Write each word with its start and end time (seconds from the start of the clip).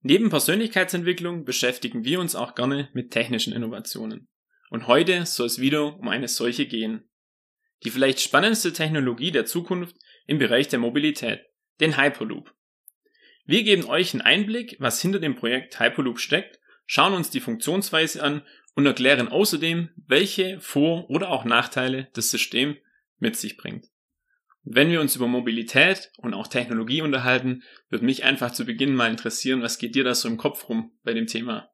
Neben 0.00 0.30
Persönlichkeitsentwicklung 0.30 1.44
beschäftigen 1.44 2.04
wir 2.04 2.20
uns 2.20 2.36
auch 2.36 2.54
gerne 2.54 2.88
mit 2.92 3.10
technischen 3.10 3.52
Innovationen. 3.52 4.28
Und 4.70 4.86
heute 4.86 5.26
soll 5.26 5.46
es 5.46 5.58
wieder 5.58 5.98
um 5.98 6.08
eine 6.08 6.28
solche 6.28 6.66
gehen. 6.66 7.08
Die 7.84 7.90
vielleicht 7.90 8.20
spannendste 8.20 8.72
Technologie 8.72 9.32
der 9.32 9.44
Zukunft 9.44 9.96
im 10.26 10.38
Bereich 10.38 10.68
der 10.68 10.78
Mobilität, 10.78 11.40
den 11.80 11.96
Hyperloop. 11.96 12.54
Wir 13.44 13.62
geben 13.62 13.84
euch 13.86 14.12
einen 14.12 14.20
Einblick, 14.20 14.76
was 14.78 15.00
hinter 15.00 15.20
dem 15.20 15.34
Projekt 15.34 15.80
Hyperloop 15.80 16.20
steckt, 16.20 16.60
schauen 16.86 17.14
uns 17.14 17.30
die 17.30 17.40
Funktionsweise 17.40 18.22
an 18.22 18.42
und 18.74 18.86
erklären 18.86 19.28
außerdem, 19.28 19.90
welche 20.06 20.60
Vor- 20.60 21.08
oder 21.10 21.30
auch 21.30 21.44
Nachteile 21.44 22.08
das 22.12 22.30
System 22.30 22.76
mit 23.18 23.36
sich 23.36 23.56
bringt. 23.56 23.86
Wenn 24.70 24.90
wir 24.90 25.00
uns 25.00 25.16
über 25.16 25.28
Mobilität 25.28 26.12
und 26.18 26.34
auch 26.34 26.46
Technologie 26.46 27.00
unterhalten, 27.00 27.62
würde 27.88 28.04
mich 28.04 28.24
einfach 28.24 28.50
zu 28.50 28.66
Beginn 28.66 28.94
mal 28.94 29.10
interessieren, 29.10 29.62
was 29.62 29.78
geht 29.78 29.94
dir 29.94 30.04
da 30.04 30.14
so 30.14 30.28
im 30.28 30.36
Kopf 30.36 30.68
rum 30.68 30.92
bei 31.04 31.14
dem 31.14 31.26
Thema? 31.26 31.70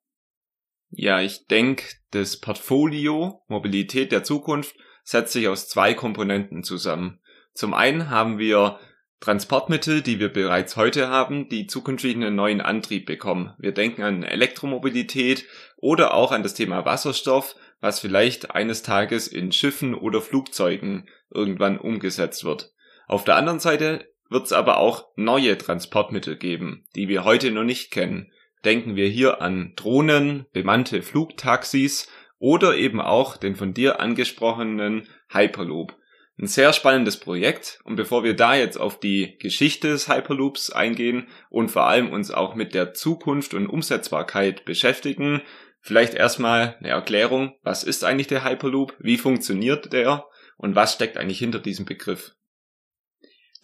Ja, 0.91 1.21
ich 1.21 1.47
denke, 1.47 1.87
das 2.13 2.39
Portfolio 2.39 3.43
Mobilität 3.49 4.13
der 4.13 4.23
Zukunft 4.23 4.77
setzt 5.03 5.33
sich 5.33 5.49
aus 5.49 5.69
zwei 5.69 5.95
Komponenten 5.95 6.63
zusammen. 6.63 7.19
Zum 7.53 7.75
einen 7.75 8.11
haben 8.11 8.39
wir 8.39 8.79
Transportmittel, 9.19 10.01
die 10.01 10.21
wir 10.21 10.29
bereits 10.33 10.77
heute 10.77 11.09
haben, 11.09 11.49
die 11.49 11.67
zukünftig 11.67 12.15
einen 12.15 12.37
neuen 12.37 12.61
Antrieb 12.61 13.07
bekommen. 13.07 13.55
Wir 13.59 13.73
denken 13.73 14.03
an 14.03 14.23
Elektromobilität 14.23 15.47
oder 15.79 16.15
auch 16.15 16.31
an 16.31 16.45
das 16.45 16.55
Thema 16.55 16.85
Wasserstoff, 16.85 17.57
was 17.81 17.99
vielleicht 17.99 18.53
eines 18.53 18.83
Tages 18.83 19.27
in 19.27 19.51
Schiffen 19.51 19.97
oder 19.97 20.21
Flugzeugen 20.21 21.09
irgendwann 21.31 21.77
umgesetzt 21.77 22.45
wird. 22.45 22.74
Auf 23.07 23.25
der 23.25 23.37
anderen 23.37 23.61
Seite 23.61 24.09
wird 24.31 24.47
es 24.47 24.53
aber 24.53 24.79
auch 24.79 25.09
neue 25.17 25.59
Transportmittel 25.59 26.37
geben, 26.37 26.85
die 26.97 27.09
wir 27.09 27.25
heute 27.25 27.51
noch 27.51 27.65
nicht 27.65 27.91
kennen. 27.91 28.33
Denken 28.65 28.97
wir 28.97 29.09
hier 29.09 29.43
an 29.43 29.75
Drohnen, 29.77 30.47
bemannte 30.53 31.03
Flugtaxis 31.03 32.09
oder 32.39 32.77
eben 32.77 33.01
auch 33.01 33.37
den 33.37 33.57
von 33.57 33.75
dir 33.75 34.01
angesprochenen 34.01 35.09
Hyperloop. 35.29 35.97
Ein 36.37 36.49
sehr 36.49 36.73
spannendes 36.73 37.21
Projekt 37.21 37.79
und 37.85 37.95
bevor 37.95 38.25
wir 38.25 38.35
da 38.35 38.57
jetzt 38.57 38.77
auf 38.77 38.99
die 38.99 39.39
Geschichte 39.39 39.89
des 39.89 40.09
Hyperloops 40.09 40.71
eingehen 40.71 41.29
und 41.49 41.71
vor 41.71 41.85
allem 41.85 42.11
uns 42.11 42.33
auch 42.33 42.57
mit 42.57 42.75
der 42.75 42.93
Zukunft 42.93 43.55
und 43.55 43.69
Umsetzbarkeit 43.69 44.65
beschäftigen, 44.65 45.43
vielleicht 45.81 46.15
erstmal 46.15 46.77
eine 46.81 46.89
Erklärung, 46.89 47.55
was 47.63 47.85
ist 47.85 48.03
eigentlich 48.03 48.27
der 48.27 48.45
Hyperloop, 48.45 48.97
wie 48.99 49.19
funktioniert 49.19 49.93
der 49.93 50.25
und 50.57 50.75
was 50.75 50.95
steckt 50.95 51.19
eigentlich 51.19 51.39
hinter 51.39 51.61
diesem 51.61 51.85
Begriff? 51.85 52.35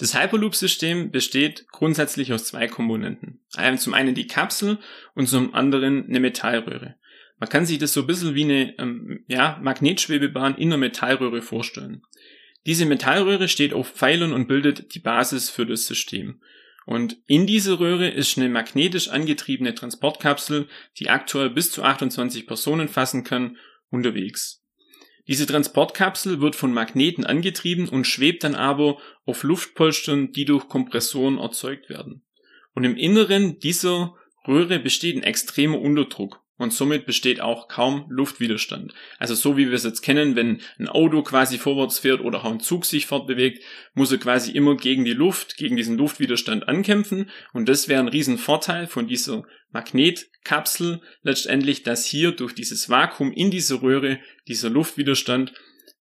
Das 0.01 0.19
Hyperloop-System 0.19 1.11
besteht 1.11 1.69
grundsätzlich 1.69 2.33
aus 2.33 2.47
zwei 2.47 2.69
Komponenten. 2.69 3.43
Zum 3.77 3.93
einen 3.93 4.15
die 4.15 4.27
Kapsel 4.27 4.79
und 5.15 5.29
zum 5.29 5.55
anderen 5.55 6.07
eine 6.07 6.21
Metallröhre. 6.21 6.97
Man 7.39 7.49
kann 7.51 7.67
sich 7.67 7.77
das 7.77 7.93
so 7.93 8.01
ein 8.01 8.07
bisschen 8.07 8.35
wie 8.35 8.45
eine 8.45 8.79
ähm, 8.79 9.25
ja, 9.29 9.59
Magnetschwebebahn 9.63 10.55
in 10.57 10.69
einer 10.69 10.79
Metallröhre 10.79 11.43
vorstellen. 11.43 12.01
Diese 12.65 12.87
Metallröhre 12.87 13.47
steht 13.49 13.75
auf 13.75 13.91
Pfeilern 13.91 14.33
und 14.33 14.49
bildet 14.49 14.95
die 14.95 15.01
Basis 15.01 15.51
für 15.51 15.67
das 15.67 15.87
System. 15.87 16.41
Und 16.87 17.19
in 17.27 17.47
dieser 17.47 17.79
Röhre 17.79 18.09
ist 18.09 18.39
eine 18.39 18.49
magnetisch 18.49 19.09
angetriebene 19.09 19.75
Transportkapsel, 19.75 20.67
die 20.99 21.11
aktuell 21.11 21.51
bis 21.51 21.73
zu 21.73 21.83
28 21.83 22.47
Personen 22.47 22.89
fassen 22.89 23.23
kann, 23.23 23.59
unterwegs. 23.91 24.60
Diese 25.27 25.47
Transportkapsel 25.47 26.41
wird 26.41 26.57
von 26.57 26.73
Magneten 26.73 27.25
angetrieben 27.25 27.89
und 27.89 28.07
schwebt 28.07 28.45
dann 28.45 28.55
aber 28.55 28.99
auf 29.25 29.43
Luftpolstern, 29.43 30.33
die 30.33 30.45
durch 30.45 30.69
Kompressoren 30.69 31.39
erzeugt 31.39 31.89
werden. 31.89 32.23
Und 32.75 32.85
im 32.85 32.97
Inneren 32.97 33.59
dieser 33.59 34.15
Röhre 34.47 34.79
besteht 34.79 35.17
ein 35.17 35.23
extremer 35.23 35.81
Unterdruck 35.81 36.43
und 36.61 36.75
somit 36.75 37.07
besteht 37.07 37.41
auch 37.41 37.69
kaum 37.69 38.05
Luftwiderstand. 38.11 38.93
Also 39.19 39.35
so 39.35 39.57
wie 39.57 39.69
wir 39.69 39.73
es 39.73 39.85
jetzt 39.85 40.03
kennen, 40.03 40.37
wenn 40.37 40.61
ein 40.79 40.91
Auto 40.91 41.23
quasi 41.23 41.57
vorwärts 41.57 41.99
fährt 41.99 42.21
oder 42.21 42.45
auch 42.45 42.53
ein 42.53 42.61
Zug 42.61 42.85
sich 42.85 43.07
fortbewegt, 43.07 43.65
muss 43.95 44.13
er 44.13 44.19
quasi 44.19 44.53
immer 44.53 44.77
gegen 44.77 45.07
die 45.07 45.15
Luft, 45.15 45.57
gegen 45.57 45.77
diesen 45.77 45.97
Luftwiderstand 45.97 46.69
ankämpfen 46.69 47.31
und 47.55 47.67
das 47.67 47.89
wäre 47.89 48.01
ein 48.01 48.09
Riesenvorteil 48.09 48.89
von 48.89 49.09
dieser 49.09 49.43
Magnetkapsel 49.71 51.01
letztendlich, 51.23 51.83
dass 51.83 52.05
hier 52.05 52.33
durch 52.33 52.55
dieses 52.55 52.91
Vakuum 52.91 53.33
in 53.33 53.51
dieser 53.51 53.81
Röhre 53.81 54.21
dieser 54.47 54.69
Luftwiderstand 54.69 55.55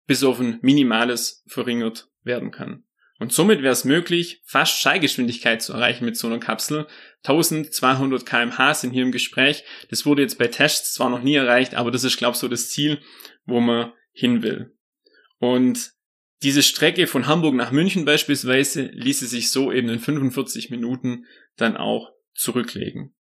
bis 0.08 0.24
auf 0.24 0.40
ein 0.40 0.60
minimales 0.62 1.44
verringert 1.48 2.08
werden 2.24 2.52
kann. 2.52 2.85
Und 3.18 3.32
somit 3.32 3.62
wäre 3.62 3.72
es 3.72 3.86
möglich, 3.86 4.42
fast 4.46 4.78
Schallgeschwindigkeit 4.80 5.62
zu 5.62 5.74
erreichen 5.74 6.04
mit 6.04 6.18
so 6.18 6.28
einer 6.28 6.40
Kapsel. 6.40 6.86
1200 7.24 8.26
kmh 8.26 8.74
sind 8.74 8.92
hier 8.92 9.04
im 9.04 9.14
Gespräch. 9.14 9.64
Das 9.90 10.06
wurde 10.06 10.22
jetzt 10.22 10.38
bei 10.38 10.48
Tests 10.48 10.94
zwar 10.94 11.10
noch 11.10 11.24
nie 11.24 11.36
erreicht, 11.36 11.76
aber 11.76 11.92
das 11.92 12.04
ist, 12.04 12.18
glaube 12.18 12.34
ich, 12.34 12.40
so 12.40 12.48
das 12.50 12.70
Ziel, 12.70 13.00
wo 13.46 13.62
man 13.62 13.94
hin 14.12 14.44
will. 14.44 14.76
Und 15.40 15.92
diese 16.44 16.62
Strecke 16.62 17.08
von 17.08 17.28
Hamburg 17.28 17.56
nach 17.56 17.72
München 17.72 18.04
beispielsweise 18.04 18.84
ließe 18.94 19.28
sich 19.28 19.50
so 19.50 19.72
eben 19.72 19.90
in 19.90 20.00
45 20.00 20.70
Minuten 20.70 21.26
dann 21.56 21.78
auch 21.78 22.12
zurücklegen. 22.34 23.16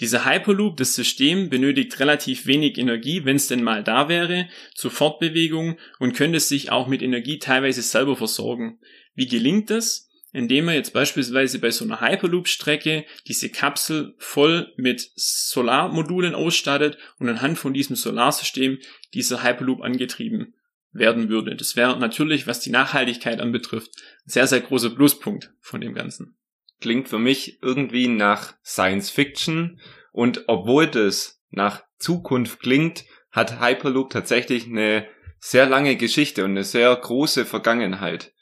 Dieser 0.00 0.24
Hyperloop, 0.24 0.76
das 0.76 0.94
System, 0.94 1.50
benötigt 1.50 2.00
relativ 2.00 2.46
wenig 2.46 2.78
Energie, 2.78 3.24
wenn 3.24 3.36
es 3.36 3.46
denn 3.46 3.62
mal 3.62 3.84
da 3.84 4.08
wäre, 4.08 4.48
zur 4.74 4.90
Fortbewegung 4.90 5.78
und 6.00 6.14
könnte 6.14 6.40
sich 6.40 6.72
auch 6.72 6.88
mit 6.88 7.00
Energie 7.00 7.38
teilweise 7.38 7.82
selber 7.82 8.16
versorgen. 8.16 8.80
Wie 9.14 9.26
gelingt 9.26 9.70
das? 9.70 10.10
Indem 10.32 10.64
man 10.64 10.74
jetzt 10.74 10.92
beispielsweise 10.92 11.60
bei 11.60 11.70
so 11.70 11.84
einer 11.84 12.00
Hyperloop-Strecke 12.00 13.04
diese 13.28 13.50
Kapsel 13.50 14.16
voll 14.18 14.72
mit 14.76 15.12
Solarmodulen 15.14 16.34
ausstattet 16.34 16.98
und 17.20 17.28
anhand 17.28 17.56
von 17.56 17.72
diesem 17.72 17.94
Solarsystem 17.94 18.78
dieser 19.14 19.44
Hyperloop 19.44 19.80
angetrieben 19.80 20.54
werden 20.90 21.28
würde. 21.28 21.54
Das 21.54 21.76
wäre 21.76 21.96
natürlich, 22.00 22.48
was 22.48 22.58
die 22.58 22.70
Nachhaltigkeit 22.70 23.40
anbetrifft, 23.40 23.92
ein 24.26 24.30
sehr, 24.30 24.48
sehr 24.48 24.60
großer 24.60 24.90
Pluspunkt 24.90 25.52
von 25.60 25.80
dem 25.80 25.94
Ganzen. 25.94 26.36
Klingt 26.84 27.08
für 27.08 27.18
mich 27.18 27.62
irgendwie 27.62 28.08
nach 28.08 28.52
Science 28.62 29.08
Fiction 29.08 29.80
und 30.12 30.44
obwohl 30.48 30.86
das 30.86 31.40
nach 31.48 31.82
Zukunft 31.96 32.60
klingt, 32.60 33.06
hat 33.30 33.58
Hyperloop 33.58 34.10
tatsächlich 34.10 34.66
eine 34.66 35.08
sehr 35.40 35.64
lange 35.64 35.96
Geschichte 35.96 36.44
und 36.44 36.50
eine 36.50 36.62
sehr 36.62 36.94
große 36.94 37.46
Vergangenheit. 37.46 38.34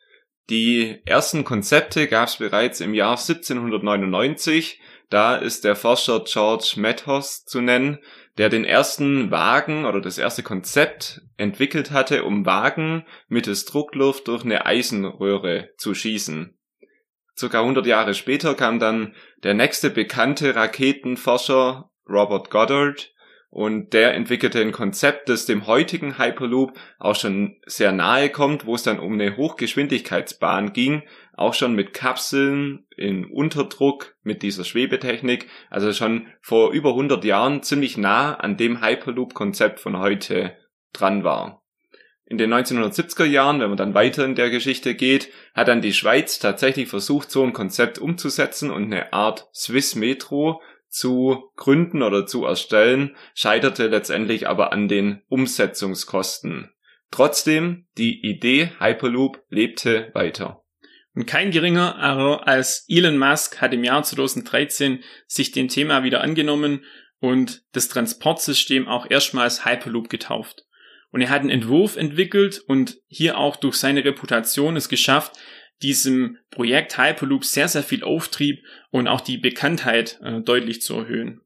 Die 0.51 1.03
ersten 1.05 1.45
Konzepte 1.45 2.09
gab 2.09 2.27
es 2.27 2.39
bereits 2.39 2.81
im 2.81 2.95
Jahr 2.95 3.13
1799. 3.13 4.81
Da 5.09 5.37
ist 5.37 5.63
der 5.63 5.77
Forscher 5.77 6.25
George 6.27 6.73
Mathos 6.79 7.45
zu 7.45 7.61
nennen, 7.61 7.99
der 8.39 8.49
den 8.49 8.65
ersten 8.65 9.31
Wagen 9.31 9.85
oder 9.85 10.01
das 10.01 10.19
erste 10.19 10.43
Konzept 10.43 11.21
entwickelt 11.37 11.93
hatte, 11.93 12.25
um 12.25 12.45
Wagen 12.45 13.07
mittels 13.29 13.67
Druckluft 13.67 14.27
durch 14.27 14.45
eine 14.45 14.67
Eisenröhre 14.67 15.69
zu 15.77 15.95
schießen. 15.95 16.59
Circa 17.37 17.61
100 17.61 17.87
Jahre 17.87 18.15
später 18.15 18.55
kam 18.55 18.79
dann 18.79 19.15
der 19.43 19.55
nächste 19.55 19.91
bekannte 19.91 20.55
Raketenforscher 20.55 21.91
Robert 22.09 22.51
Goddard 22.51 23.13
und 23.53 23.93
der 23.93 24.15
entwickelte 24.15 24.63
ein 24.63 24.73
Konzept, 24.73 25.29
das 25.29 25.45
dem 25.45 25.67
heutigen 25.67 26.19
Hyperloop 26.19 26.73
auch 26.99 27.15
schon 27.15 27.57
sehr 27.67 27.93
nahe 27.93 28.31
kommt, 28.31 28.65
wo 28.65 28.75
es 28.75 28.83
dann 28.83 28.99
um 28.99 29.13
eine 29.13 29.37
Hochgeschwindigkeitsbahn 29.37 30.73
ging, 30.73 31.03
auch 31.35 31.53
schon 31.53 31.75
mit 31.75 31.93
Kapseln 31.93 32.87
in 32.97 33.27
Unterdruck 33.27 34.17
mit 34.23 34.43
dieser 34.43 34.65
Schwebetechnik, 34.65 35.49
also 35.69 35.93
schon 35.93 36.29
vor 36.41 36.73
über 36.73 36.91
100 36.91 37.25
Jahren 37.25 37.63
ziemlich 37.63 37.99
nah 37.99 38.35
an 38.35 38.57
dem 38.57 38.83
Hyperloop-Konzept 38.83 39.81
von 39.81 39.99
heute 39.99 40.57
dran 40.95 41.23
war. 41.23 41.62
In 42.33 42.39
den 42.39 42.55
1970er 42.55 43.27
Jahren, 43.27 43.61
wenn 43.61 43.69
man 43.69 43.77
dann 43.77 43.93
weiter 43.93 44.25
in 44.25 44.35
der 44.35 44.49
Geschichte 44.49 44.95
geht, 44.95 45.29
hat 45.53 45.69
dann 45.69 45.83
die 45.83 45.93
Schweiz 45.93 46.39
tatsächlich 46.39 46.89
versucht, 46.89 47.31
so 47.31 47.43
ein 47.43 47.53
Konzept 47.53 47.99
umzusetzen 47.99 48.71
und 48.71 48.85
eine 48.85 49.13
Art 49.13 49.51
Swiss 49.55 49.97
Metro 49.97 50.63
zu 50.89 51.51
gründen 51.57 52.03
oder 52.03 52.25
zu 52.25 52.47
erstellen, 52.47 53.15
scheiterte 53.35 53.89
letztendlich 53.89 54.49
aber 54.49 54.73
an 54.73 54.89
den 54.89 55.21
Umsetzungskosten. 55.29 56.71
Trotzdem, 57.11 57.85
die 57.99 58.25
Idee 58.27 58.71
Hyperloop 58.79 59.43
lebte 59.51 60.09
weiter. 60.15 60.65
Und 61.15 61.27
kein 61.27 61.51
geringer 61.51 61.99
als 62.47 62.87
Elon 62.89 63.19
Musk 63.19 63.61
hat 63.61 63.75
im 63.75 63.85
Jahr 63.85 64.05
2013 64.05 65.05
sich 65.27 65.53
dem 65.53 65.69
Thema 65.69 66.03
wieder 66.03 66.23
angenommen 66.23 66.83
und 67.21 67.63
das 67.73 67.89
Transportsystem 67.89 68.89
auch 68.89 69.05
erstmals 69.11 69.67
Hyperloop 69.67 70.09
getauft. 70.09 70.65
Und 71.13 71.21
er 71.21 71.31
hat 71.31 71.41
einen 71.41 71.51
Entwurf 71.51 71.97
entwickelt 71.97 72.61
und 72.67 72.99
hier 73.07 73.39
auch 73.39 73.57
durch 73.57 73.77
seine 73.77 74.05
Reputation 74.05 74.77
es 74.77 74.89
geschafft, 74.89 75.39
diesem 75.83 76.39
Projekt 76.51 76.99
Hyperloop 76.99 77.45
sehr, 77.45 77.69
sehr 77.69 77.83
viel 77.83 78.03
Auftrieb 78.03 78.65
und 78.91 79.09
auch 79.09 79.21
die 79.21 79.39
Bekanntheit 79.39 80.19
äh, 80.23 80.41
deutlich 80.41 80.81
zu 80.83 80.97
erhöhen. 80.97 81.43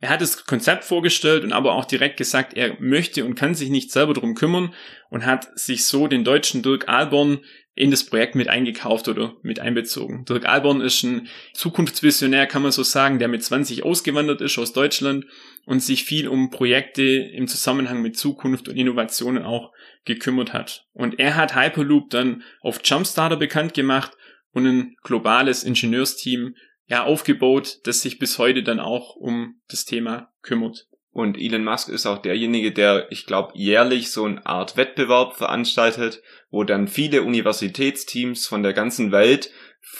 Er 0.00 0.10
hat 0.10 0.20
das 0.20 0.44
Konzept 0.44 0.84
vorgestellt 0.84 1.44
und 1.44 1.52
aber 1.52 1.72
auch 1.72 1.84
direkt 1.84 2.16
gesagt, 2.16 2.54
er 2.54 2.76
möchte 2.80 3.24
und 3.24 3.34
kann 3.34 3.54
sich 3.54 3.70
nicht 3.70 3.90
selber 3.90 4.12
drum 4.12 4.34
kümmern 4.34 4.74
und 5.10 5.24
hat 5.24 5.58
sich 5.58 5.84
so 5.84 6.08
den 6.08 6.24
deutschen 6.24 6.62
Dirk 6.62 6.88
Alborn 6.88 7.40
in 7.76 7.90
das 7.90 8.04
Projekt 8.04 8.36
mit 8.36 8.48
eingekauft 8.48 9.08
oder 9.08 9.34
mit 9.42 9.58
einbezogen. 9.58 10.24
Dirk 10.26 10.46
Alborn 10.46 10.80
ist 10.80 11.02
ein 11.02 11.28
Zukunftsvisionär, 11.54 12.46
kann 12.46 12.62
man 12.62 12.70
so 12.70 12.82
sagen, 12.82 13.18
der 13.18 13.28
mit 13.28 13.42
20 13.42 13.82
ausgewandert 13.82 14.40
ist 14.40 14.58
aus 14.58 14.72
Deutschland 14.72 15.26
und 15.66 15.80
sich 15.80 16.04
viel 16.04 16.28
um 16.28 16.50
Projekte 16.50 17.02
im 17.02 17.48
Zusammenhang 17.48 18.00
mit 18.00 18.16
Zukunft 18.16 18.68
und 18.68 18.76
Innovationen 18.76 19.42
auch 19.42 19.72
gekümmert 20.04 20.52
hat. 20.52 20.86
Und 20.92 21.18
er 21.18 21.34
hat 21.34 21.56
Hyperloop 21.56 22.10
dann 22.10 22.42
auf 22.60 22.80
Jumpstarter 22.84 23.36
bekannt 23.36 23.74
gemacht 23.74 24.12
und 24.52 24.66
ein 24.66 24.96
globales 25.02 25.64
Ingenieursteam 25.64 26.54
ja 26.86 27.04
aufgebaut, 27.04 27.78
das 27.84 28.02
sich 28.02 28.18
bis 28.18 28.38
heute 28.38 28.62
dann 28.62 28.80
auch 28.80 29.16
um 29.16 29.60
das 29.68 29.84
Thema 29.84 30.32
kümmert. 30.42 30.86
Und 31.10 31.38
Elon 31.38 31.62
Musk 31.62 31.88
ist 31.88 32.06
auch 32.06 32.18
derjenige, 32.18 32.72
der, 32.72 33.06
ich 33.10 33.24
glaube, 33.24 33.52
jährlich 33.54 34.10
so 34.10 34.24
eine 34.24 34.44
Art 34.44 34.76
Wettbewerb 34.76 35.36
veranstaltet, 35.36 36.20
wo 36.50 36.64
dann 36.64 36.88
viele 36.88 37.22
Universitätsteams 37.22 38.48
von 38.48 38.64
der 38.64 38.72
ganzen 38.72 39.12
Welt 39.12 39.50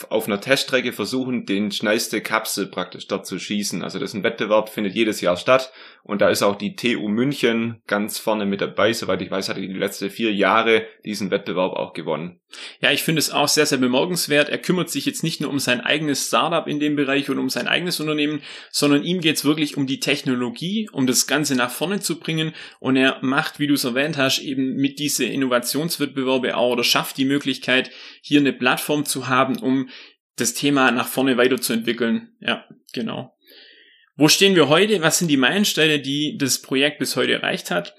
auf 0.09 0.27
einer 0.27 0.41
Teststrecke 0.41 0.93
versuchen, 0.93 1.47
den 1.47 1.71
schnellste 1.71 2.21
Kapsel 2.21 2.67
praktisch 2.67 3.07
dort 3.07 3.27
zu 3.27 3.39
schießen. 3.39 3.83
Also 3.83 3.99
das 3.99 4.11
ist 4.11 4.15
ein 4.15 4.25
Wettbewerb, 4.25 4.69
findet 4.69 4.95
jedes 4.95 5.21
Jahr 5.21 5.37
statt. 5.37 5.73
Und 6.03 6.21
da 6.21 6.29
ist 6.29 6.43
auch 6.43 6.57
die 6.57 6.77
TU 6.77 7.09
München 7.09 7.81
ganz 7.87 8.19
vorne 8.19 8.45
mit 8.45 8.61
dabei. 8.61 8.93
Soweit 8.93 9.23
ich 9.23 9.31
weiß, 9.31 9.49
hatte 9.49 9.63
die 9.63 9.69
letzten 9.69 10.11
vier 10.11 10.35
Jahre 10.35 10.87
diesen 11.05 11.31
Wettbewerb 11.31 11.73
auch 11.73 11.95
gewonnen. 11.95 12.41
Ja, 12.81 12.93
ich 12.93 13.03
finde 13.03 13.21
es 13.21 13.31
auch 13.31 13.49
sehr, 13.49 13.65
sehr 13.67 13.79
bemerkenswert. 13.79 14.51
Er 14.51 14.59
kümmert 14.59 14.91
sich 14.91 15.07
jetzt 15.07 15.23
nicht 15.23 15.41
nur 15.41 15.51
um 15.51 15.59
sein 15.59 15.81
eigenes 15.81 16.27
Startup 16.27 16.67
in 16.67 16.79
dem 16.79 16.95
Bereich 16.95 17.31
oder 17.31 17.41
um 17.41 17.49
sein 17.49 17.69
eigenes 17.69 18.01
Unternehmen, 18.01 18.43
sondern 18.71 19.03
ihm 19.03 19.21
geht 19.21 19.37
es 19.37 19.45
wirklich 19.45 19.77
um 19.77 19.87
die 19.87 19.99
Technologie, 19.99 20.91
um 20.93 21.07
das 21.07 21.27
Ganze 21.27 21.57
nach 21.57 21.71
vorne 21.71 22.01
zu 22.01 22.21
bringen. 22.21 22.53
Und 22.81 22.97
er 22.97 23.19
macht, 23.23 23.59
wie 23.59 23.67
du 23.67 23.75
es 23.75 23.85
erwähnt 23.85 24.19
hast, 24.19 24.41
eben 24.41 24.75
mit 24.77 24.99
diese 24.99 25.25
Innovationswettbewerbe 25.25 26.57
auch 26.57 26.73
oder 26.73 26.85
schafft 26.85 27.17
die 27.17 27.25
Möglichkeit, 27.25 27.91
hier 28.21 28.41
eine 28.41 28.53
Plattform 28.53 29.07
zu 29.07 29.29
haben, 29.29 29.57
um 29.57 29.74
das 30.37 30.55
Thema 30.55 30.91
nach 30.91 31.09
vorne 31.09 31.37
weiterzuentwickeln. 31.37 32.37
Ja, 32.41 32.65
genau. 32.93 33.37
Wo 34.17 34.29
stehen 34.29 34.55
wir 34.55 34.69
heute? 34.69 35.03
Was 35.03 35.19
sind 35.19 35.29
die 35.29 35.37
Meilensteine, 35.37 36.01
die 36.01 36.37
das 36.39 36.63
Projekt 36.63 36.99
bis 36.99 37.17
heute 37.17 37.33
erreicht 37.33 37.71
hat? 37.71 37.95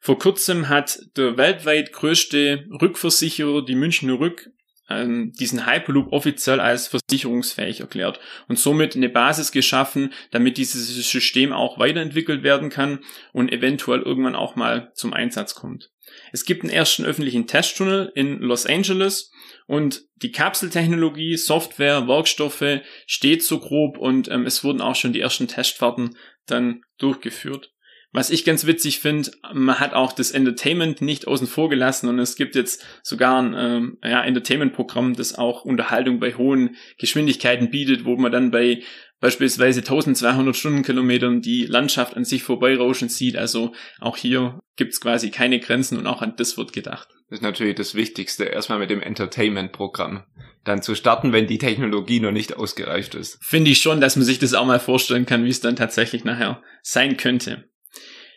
Vor 0.00 0.18
kurzem 0.18 0.68
hat 0.68 0.98
der 1.16 1.36
weltweit 1.36 1.92
größte 1.92 2.64
Rückversicherer, 2.80 3.64
die 3.64 3.74
Münchner 3.74 4.18
Rück, 4.18 4.50
ähm, 4.88 5.32
diesen 5.38 5.66
Hyperloop 5.66 6.12
offiziell 6.12 6.58
als 6.58 6.88
versicherungsfähig 6.88 7.80
erklärt 7.80 8.18
und 8.48 8.58
somit 8.58 8.96
eine 8.96 9.08
Basis 9.08 9.52
geschaffen, 9.52 10.12
damit 10.32 10.58
dieses 10.58 10.88
System 11.10 11.52
auch 11.52 11.78
weiterentwickelt 11.78 12.42
werden 12.42 12.70
kann 12.70 13.00
und 13.32 13.52
eventuell 13.52 14.00
irgendwann 14.00 14.34
auch 14.34 14.56
mal 14.56 14.90
zum 14.94 15.12
Einsatz 15.12 15.54
kommt. 15.54 15.90
Es 16.32 16.44
gibt 16.44 16.62
einen 16.62 16.72
ersten 16.72 17.04
öffentlichen 17.04 17.46
Testtunnel 17.46 18.10
in 18.14 18.40
Los 18.40 18.66
Angeles 18.66 19.30
und 19.70 20.02
die 20.16 20.32
Kapseltechnologie, 20.32 21.36
Software, 21.36 22.08
Werkstoffe 22.08 22.80
steht 23.06 23.44
so 23.44 23.60
grob 23.60 23.98
und 23.98 24.28
ähm, 24.28 24.44
es 24.44 24.64
wurden 24.64 24.80
auch 24.80 24.96
schon 24.96 25.12
die 25.12 25.20
ersten 25.20 25.46
Testfahrten 25.46 26.16
dann 26.44 26.82
durchgeführt. 26.98 27.72
Was 28.12 28.30
ich 28.30 28.44
ganz 28.44 28.66
witzig 28.66 28.98
finde, 28.98 29.30
man 29.52 29.78
hat 29.78 29.92
auch 29.92 30.12
das 30.12 30.32
Entertainment 30.32 31.00
nicht 31.00 31.28
außen 31.28 31.46
vor 31.46 31.68
gelassen 31.68 32.08
und 32.08 32.18
es 32.18 32.34
gibt 32.34 32.56
jetzt 32.56 32.84
sogar 33.02 33.40
ein 33.40 33.54
ähm, 33.56 33.98
ja, 34.02 34.24
Entertainment-Programm, 34.24 35.14
das 35.14 35.38
auch 35.38 35.64
Unterhaltung 35.64 36.18
bei 36.18 36.34
hohen 36.34 36.76
Geschwindigkeiten 36.98 37.70
bietet, 37.70 38.04
wo 38.04 38.16
man 38.16 38.32
dann 38.32 38.50
bei 38.50 38.82
beispielsweise 39.20 39.80
1200 39.80 40.56
Stundenkilometern 40.56 41.40
die 41.40 41.66
Landschaft 41.66 42.16
an 42.16 42.24
sich 42.24 42.42
vorbeirauschen 42.42 43.08
sieht. 43.08 43.36
Also 43.36 43.74
auch 44.00 44.16
hier 44.16 44.58
gibt's 44.76 45.00
quasi 45.00 45.30
keine 45.30 45.60
Grenzen 45.60 45.96
und 45.96 46.06
auch 46.06 46.22
an 46.22 46.34
das 46.36 46.56
wird 46.56 46.72
gedacht. 46.72 47.08
Das 47.28 47.38
ist 47.38 47.42
natürlich 47.42 47.76
das 47.76 47.94
Wichtigste, 47.94 48.44
erstmal 48.44 48.80
mit 48.80 48.90
dem 48.90 49.02
Entertainment-Programm 49.02 50.24
dann 50.64 50.82
zu 50.82 50.94
starten, 50.94 51.32
wenn 51.32 51.46
die 51.46 51.58
Technologie 51.58 52.20
noch 52.20 52.32
nicht 52.32 52.56
ausgereift 52.56 53.14
ist. 53.14 53.38
Finde 53.40 53.70
ich 53.70 53.80
schon, 53.80 54.00
dass 54.00 54.16
man 54.16 54.24
sich 54.24 54.38
das 54.38 54.54
auch 54.54 54.66
mal 54.66 54.80
vorstellen 54.80 55.26
kann, 55.26 55.44
wie 55.44 55.50
es 55.50 55.60
dann 55.60 55.76
tatsächlich 55.76 56.24
nachher 56.24 56.62
sein 56.82 57.16
könnte. 57.16 57.70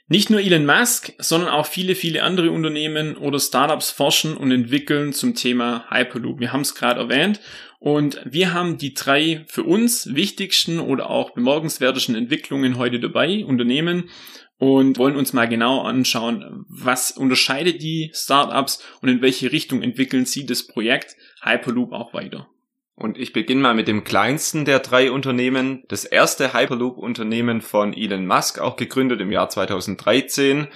Nicht 0.10 0.30
nur 0.30 0.42
Elon 0.42 0.66
Musk, 0.66 1.14
sondern 1.18 1.50
auch 1.50 1.66
viele, 1.66 1.96
viele 1.96 2.24
andere 2.24 2.52
Unternehmen 2.52 3.16
oder 3.16 3.40
Startups 3.40 3.90
forschen 3.90 4.36
und 4.36 4.52
entwickeln 4.52 5.14
zum 5.14 5.34
Thema 5.34 5.86
Hyperloop. 5.90 6.40
Wir 6.40 6.52
haben 6.52 6.62
es 6.62 6.76
gerade 6.76 7.00
erwähnt 7.00 7.40
und 7.80 8.22
wir 8.26 8.54
haben 8.54 8.78
die 8.78 8.94
drei 8.94 9.46
für 9.48 9.64
uns 9.64 10.14
wichtigsten 10.14 10.80
oder 10.80 11.10
auch 11.10 11.32
bemerkenswertesten 11.32 12.16
Entwicklungen 12.16 12.78
heute 12.78 13.00
dabei, 13.00 13.46
Unternehmen, 13.46 14.10
und 14.58 14.98
wollen 14.98 15.16
uns 15.16 15.34
mal 15.34 15.48
genau 15.48 15.82
anschauen, 15.82 16.66
was 16.70 17.12
unterscheidet 17.12 17.82
die 17.82 18.12
Startups 18.14 18.82
und 19.02 19.10
in 19.10 19.22
welche 19.22 19.52
Richtung 19.52 19.82
entwickeln 19.82 20.26
sie 20.26 20.46
das 20.46 20.68
Projekt 20.68 21.16
Hyperloop 21.42 21.92
auch 21.92 22.14
weiter. 22.14 22.48
Und 22.96 23.18
ich 23.18 23.34
beginne 23.34 23.62
mal 23.62 23.74
mit 23.74 23.88
dem 23.88 24.04
kleinsten 24.04 24.66
der 24.66 24.80
drei 24.80 25.12
Unternehmen. 25.12 25.84
Das 25.88 26.06
erste 26.06 26.54
Hyperloop-Unternehmen 26.54 27.62
von 27.62 27.94
Elon 27.94 28.28
Musk, 28.28 28.60
auch 28.60 28.76
gegründet 28.76 29.20
im 29.20 29.32
Jahr 29.32 29.50
2013, 29.50 30.68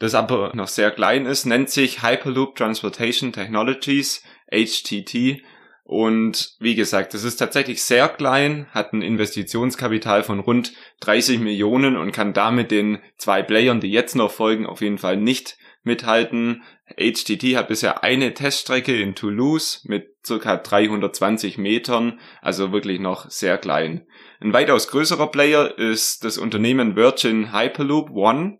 das 0.00 0.14
aber 0.14 0.52
noch 0.54 0.68
sehr 0.68 0.90
klein 0.90 1.26
ist, 1.26 1.44
nennt 1.44 1.70
sich 1.70 2.02
Hyperloop 2.02 2.56
Transportation 2.56 3.32
Technologies, 3.32 4.24
HTT. 4.50 5.42
Und 5.84 6.56
wie 6.58 6.74
gesagt, 6.74 7.14
das 7.14 7.24
ist 7.24 7.36
tatsächlich 7.36 7.82
sehr 7.82 8.08
klein, 8.08 8.66
hat 8.70 8.92
ein 8.92 9.02
Investitionskapital 9.02 10.22
von 10.22 10.40
rund 10.40 10.72
30 11.00 11.40
Millionen 11.40 11.96
und 11.96 12.12
kann 12.12 12.32
damit 12.32 12.70
den 12.70 12.98
zwei 13.16 13.42
Playern, 13.42 13.80
die 13.80 13.90
jetzt 13.90 14.16
noch 14.16 14.30
folgen, 14.30 14.66
auf 14.66 14.80
jeden 14.80 14.98
Fall 14.98 15.16
nicht 15.16 15.58
mithalten. 15.82 16.62
HTT 16.96 17.56
hat 17.56 17.68
bisher 17.68 18.02
eine 18.02 18.34
Teststrecke 18.34 19.00
in 19.00 19.14
Toulouse 19.14 19.82
mit 19.84 20.14
circa 20.26 20.56
320 20.56 21.58
Metern, 21.58 22.20
also 22.42 22.72
wirklich 22.72 23.00
noch 23.00 23.30
sehr 23.30 23.58
klein. 23.58 24.06
Ein 24.40 24.52
weitaus 24.52 24.88
größerer 24.88 25.30
Player 25.30 25.78
ist 25.78 26.24
das 26.24 26.38
Unternehmen 26.38 26.96
Virgin 26.96 27.52
Hyperloop 27.52 28.10
One. 28.10 28.58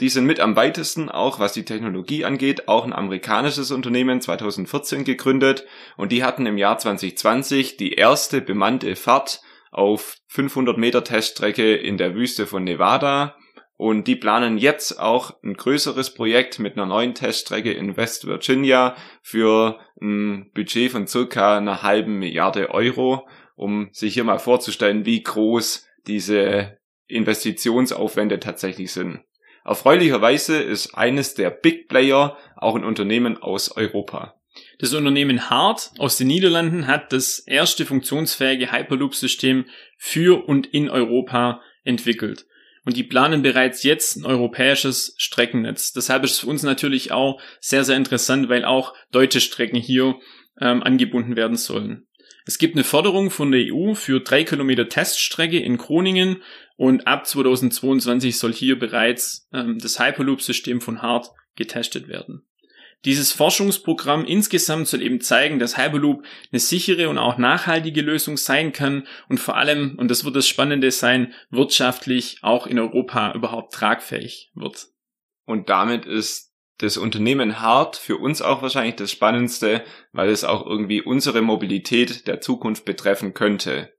Die 0.00 0.08
sind 0.08 0.24
mit 0.24 0.40
am 0.40 0.56
weitesten, 0.56 1.10
auch 1.10 1.38
was 1.38 1.52
die 1.52 1.66
Technologie 1.66 2.24
angeht, 2.24 2.66
auch 2.66 2.84
ein 2.84 2.94
amerikanisches 2.94 3.70
Unternehmen 3.70 4.22
2014 4.22 5.04
gegründet 5.04 5.66
und 5.98 6.12
die 6.12 6.24
hatten 6.24 6.46
im 6.46 6.56
Jahr 6.56 6.78
2020 6.78 7.76
die 7.76 7.92
erste 7.92 8.40
bemannte 8.40 8.96
Fahrt 8.96 9.42
auf 9.70 10.16
500 10.28 10.78
Meter 10.78 11.04
Teststrecke 11.04 11.74
in 11.74 11.98
der 11.98 12.14
Wüste 12.14 12.46
von 12.46 12.64
Nevada 12.64 13.36
und 13.82 14.06
die 14.06 14.14
planen 14.14 14.58
jetzt 14.58 15.00
auch 15.00 15.42
ein 15.42 15.54
größeres 15.54 16.14
Projekt 16.14 16.60
mit 16.60 16.74
einer 16.74 16.86
neuen 16.86 17.16
Teststrecke 17.16 17.72
in 17.72 17.96
West 17.96 18.28
Virginia 18.28 18.94
für 19.22 19.80
ein 20.00 20.52
Budget 20.54 20.92
von 20.92 21.08
circa 21.08 21.58
einer 21.58 21.82
halben 21.82 22.20
Milliarde 22.20 22.70
Euro, 22.70 23.26
um 23.56 23.88
sich 23.90 24.14
hier 24.14 24.22
mal 24.22 24.38
vorzustellen, 24.38 25.04
wie 25.04 25.20
groß 25.20 25.84
diese 26.06 26.78
Investitionsaufwände 27.08 28.38
tatsächlich 28.38 28.92
sind. 28.92 29.22
Erfreulicherweise 29.64 30.62
ist 30.62 30.94
eines 30.94 31.34
der 31.34 31.50
Big 31.50 31.88
Player 31.88 32.36
auch 32.54 32.76
ein 32.76 32.84
Unternehmen 32.84 33.36
aus 33.36 33.76
Europa. 33.76 34.36
Das 34.78 34.94
Unternehmen 34.94 35.50
Hart 35.50 35.90
aus 35.98 36.18
den 36.18 36.28
Niederlanden 36.28 36.86
hat 36.86 37.12
das 37.12 37.40
erste 37.40 37.84
funktionsfähige 37.84 38.70
Hyperloop-System 38.70 39.64
für 39.98 40.46
und 40.46 40.68
in 40.68 40.88
Europa 40.88 41.60
entwickelt 41.82 42.46
und 42.84 42.96
die 42.96 43.04
planen 43.04 43.42
bereits 43.42 43.82
jetzt 43.82 44.16
ein 44.16 44.26
europäisches 44.26 45.14
Streckennetz. 45.18 45.92
Deshalb 45.92 46.24
ist 46.24 46.32
es 46.32 46.38
für 46.40 46.48
uns 46.48 46.62
natürlich 46.62 47.12
auch 47.12 47.40
sehr, 47.60 47.84
sehr 47.84 47.96
interessant, 47.96 48.48
weil 48.48 48.64
auch 48.64 48.94
deutsche 49.12 49.40
Strecken 49.40 49.78
hier 49.78 50.16
ähm, 50.60 50.82
angebunden 50.82 51.36
werden 51.36 51.56
sollen. 51.56 52.06
Es 52.44 52.58
gibt 52.58 52.74
eine 52.74 52.84
Förderung 52.84 53.30
von 53.30 53.52
der 53.52 53.72
EU 53.72 53.94
für 53.94 54.20
drei 54.20 54.42
Kilometer 54.42 54.88
Teststrecke 54.88 55.60
in 55.60 55.76
Groningen 55.76 56.42
und 56.76 57.06
ab 57.06 57.26
2022 57.26 58.36
soll 58.36 58.52
hier 58.52 58.78
bereits 58.78 59.48
ähm, 59.52 59.78
das 59.78 60.00
Hyperloop-System 60.00 60.80
von 60.80 61.02
Hart 61.02 61.28
getestet 61.54 62.08
werden. 62.08 62.42
Dieses 63.04 63.32
Forschungsprogramm 63.32 64.24
insgesamt 64.24 64.86
soll 64.86 65.02
eben 65.02 65.20
zeigen, 65.20 65.58
dass 65.58 65.76
Hyperloop 65.76 66.24
eine 66.52 66.60
sichere 66.60 67.08
und 67.08 67.18
auch 67.18 67.36
nachhaltige 67.36 68.00
Lösung 68.00 68.36
sein 68.36 68.72
kann 68.72 69.06
und 69.28 69.38
vor 69.38 69.56
allem, 69.56 69.96
und 69.98 70.08
das 70.08 70.24
wird 70.24 70.36
das 70.36 70.46
Spannende 70.46 70.90
sein, 70.92 71.34
wirtschaftlich 71.50 72.38
auch 72.42 72.66
in 72.66 72.78
Europa 72.78 73.32
überhaupt 73.34 73.74
tragfähig 73.74 74.52
wird. 74.54 74.86
Und 75.44 75.68
damit 75.68 76.06
ist 76.06 76.52
das 76.78 76.96
Unternehmen 76.96 77.60
Hart 77.60 77.96
für 77.96 78.18
uns 78.18 78.40
auch 78.40 78.62
wahrscheinlich 78.62 78.96
das 78.96 79.10
Spannendste, 79.10 79.84
weil 80.12 80.30
es 80.30 80.44
auch 80.44 80.64
irgendwie 80.64 81.02
unsere 81.02 81.42
Mobilität 81.42 82.28
der 82.28 82.40
Zukunft 82.40 82.84
betreffen 82.84 83.34
könnte. 83.34 83.92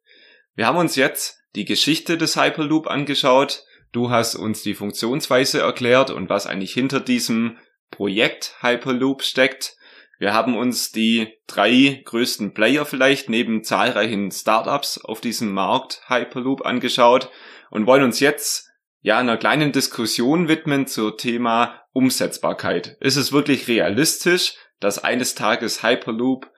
Wir 0.55 0.65
haben 0.65 0.77
uns 0.77 0.95
jetzt 0.95 1.39
die 1.55 1.65
Geschichte 1.65 2.17
des 2.17 2.37
Hyperloop 2.37 2.87
angeschaut, 2.87 3.65
Du 3.93 4.09
hast 4.09 4.33
uns 4.33 4.63
die 4.63 4.73
Funktionsweise 4.73 5.61
erklärt 5.61 6.09
und 6.09 6.27
was 6.27 6.47
eigentlich 6.47 6.73
hinter 6.73 6.99
diesem 6.99 7.57
Projekt 7.93 8.55
Hyperloop 8.61 9.21
steckt. 9.21 9.77
Wir 10.17 10.33
haben 10.33 10.57
uns 10.57 10.91
die 10.91 11.27
drei 11.45 12.01
größten 12.05 12.55
Player 12.55 12.85
vielleicht 12.85 13.29
neben 13.29 13.63
zahlreichen 13.63 14.31
Startups 14.31 14.97
auf 14.97 15.21
diesem 15.21 15.53
Markt 15.53 16.01
Hyperloop 16.07 16.65
angeschaut 16.65 17.29
und 17.69 17.85
wollen 17.85 18.03
uns 18.03 18.19
jetzt 18.19 18.71
ja 19.01 19.19
einer 19.19 19.37
kleinen 19.37 19.71
Diskussion 19.71 20.47
widmen 20.47 20.87
zur 20.87 21.17
Thema 21.17 21.81
Umsetzbarkeit. 21.91 22.97
Ist 22.99 23.17
es 23.17 23.31
wirklich 23.31 23.67
realistisch, 23.67 24.55
dass 24.79 25.03
eines 25.03 25.35
Tages 25.35 25.83
Hyperloop 25.83 26.49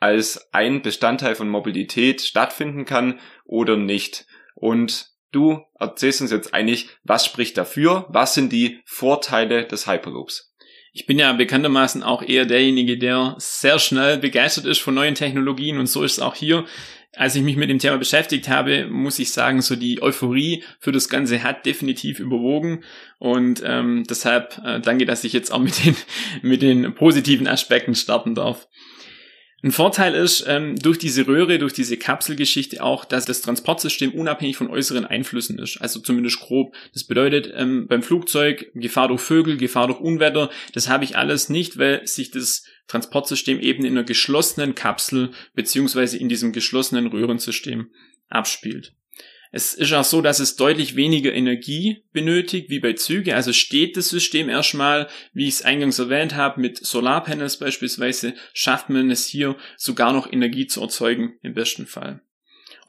als 0.00 0.52
ein 0.52 0.82
Bestandteil 0.82 1.36
von 1.36 1.48
Mobilität 1.48 2.22
stattfinden 2.22 2.86
kann 2.86 3.20
oder 3.44 3.76
nicht? 3.76 4.26
Und 4.56 5.12
du 5.30 5.60
erzählst 5.78 6.22
uns 6.22 6.32
jetzt 6.32 6.54
eigentlich, 6.54 6.88
was 7.04 7.24
spricht 7.24 7.56
dafür? 7.56 8.06
Was 8.08 8.34
sind 8.34 8.52
die 8.52 8.80
Vorteile 8.84 9.64
des 9.64 9.86
Hyperloops? 9.86 10.51
Ich 10.94 11.06
bin 11.06 11.18
ja 11.18 11.32
bekanntermaßen 11.32 12.02
auch 12.02 12.22
eher 12.22 12.44
derjenige, 12.44 12.98
der 12.98 13.34
sehr 13.38 13.78
schnell 13.78 14.18
begeistert 14.18 14.66
ist 14.66 14.80
von 14.80 14.94
neuen 14.94 15.14
Technologien 15.14 15.78
und 15.78 15.86
so 15.86 16.02
ist 16.02 16.12
es 16.12 16.18
auch 16.20 16.34
hier. 16.34 16.66
Als 17.14 17.34
ich 17.34 17.42
mich 17.42 17.56
mit 17.56 17.70
dem 17.70 17.78
Thema 17.78 17.98
beschäftigt 17.98 18.48
habe, 18.48 18.86
muss 18.86 19.18
ich 19.18 19.32
sagen, 19.32 19.60
so 19.60 19.76
die 19.76 20.02
Euphorie 20.02 20.64
für 20.80 20.92
das 20.92 21.08
Ganze 21.08 21.42
hat 21.42 21.64
definitiv 21.64 22.20
überwogen 22.20 22.84
und 23.18 23.62
ähm, 23.64 24.04
deshalb 24.08 24.60
äh, 24.64 24.80
danke, 24.80 25.06
dass 25.06 25.24
ich 25.24 25.32
jetzt 25.32 25.50
auch 25.50 25.60
mit 25.60 25.84
den 25.84 25.96
mit 26.42 26.60
den 26.60 26.94
positiven 26.94 27.46
Aspekten 27.46 27.94
starten 27.94 28.34
darf. 28.34 28.68
Ein 29.64 29.70
Vorteil 29.70 30.14
ist 30.14 30.44
ähm, 30.48 30.74
durch 30.74 30.98
diese 30.98 31.28
Röhre, 31.28 31.58
durch 31.58 31.72
diese 31.72 31.96
Kapselgeschichte 31.96 32.82
auch, 32.82 33.04
dass 33.04 33.26
das 33.26 33.42
Transportsystem 33.42 34.12
unabhängig 34.12 34.56
von 34.56 34.68
äußeren 34.68 35.04
Einflüssen 35.04 35.58
ist. 35.60 35.80
Also 35.80 36.00
zumindest 36.00 36.40
grob. 36.40 36.74
Das 36.94 37.04
bedeutet 37.04 37.52
ähm, 37.54 37.86
beim 37.86 38.02
Flugzeug 38.02 38.72
Gefahr 38.74 39.06
durch 39.06 39.20
Vögel, 39.20 39.56
Gefahr 39.56 39.86
durch 39.86 40.00
Unwetter. 40.00 40.50
Das 40.74 40.88
habe 40.88 41.04
ich 41.04 41.16
alles 41.16 41.48
nicht, 41.48 41.78
weil 41.78 42.04
sich 42.08 42.32
das 42.32 42.64
Transportsystem 42.88 43.60
eben 43.60 43.84
in 43.84 43.92
einer 43.92 44.04
geschlossenen 44.04 44.74
Kapsel 44.74 45.30
beziehungsweise 45.54 46.18
in 46.18 46.28
diesem 46.28 46.52
geschlossenen 46.52 47.06
Röhrensystem 47.06 47.88
abspielt. 48.28 48.96
Es 49.54 49.74
ist 49.74 49.92
auch 49.92 50.04
so, 50.04 50.22
dass 50.22 50.40
es 50.40 50.56
deutlich 50.56 50.96
weniger 50.96 51.32
Energie 51.32 52.04
benötigt 52.12 52.70
wie 52.70 52.80
bei 52.80 52.94
Züge. 52.94 53.36
Also 53.36 53.52
steht 53.52 53.98
das 53.98 54.08
System 54.08 54.48
erstmal, 54.48 55.08
wie 55.34 55.46
ich 55.46 55.54
es 55.54 55.62
eingangs 55.62 55.98
erwähnt 55.98 56.34
habe, 56.34 56.58
mit 56.58 56.78
Solarpanels 56.78 57.58
beispielsweise, 57.58 58.34
schafft 58.54 58.88
man 58.88 59.10
es 59.10 59.26
hier 59.26 59.56
sogar 59.76 60.14
noch 60.14 60.32
Energie 60.32 60.66
zu 60.66 60.80
erzeugen 60.80 61.34
im 61.42 61.52
besten 61.52 61.86
Fall. 61.86 62.22